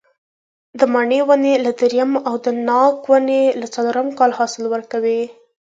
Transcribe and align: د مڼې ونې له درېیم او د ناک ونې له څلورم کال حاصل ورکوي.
د 0.79 0.81
مڼې 0.93 1.19
ونې 1.27 1.53
له 1.65 1.71
درېیم 1.79 2.11
او 2.27 2.35
د 2.45 2.47
ناک 2.67 2.95
ونې 3.09 3.41
له 3.59 3.67
څلورم 3.75 4.07
کال 4.19 4.31
حاصل 4.39 4.63
ورکوي. 4.69 5.21